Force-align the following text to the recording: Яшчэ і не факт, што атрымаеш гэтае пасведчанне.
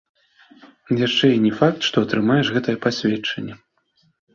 Яшчэ 1.07 1.25
і 1.35 1.43
не 1.45 1.53
факт, 1.61 1.79
што 1.91 1.95
атрымаеш 2.07 2.47
гэтае 2.59 2.77
пасведчанне. 2.91 3.65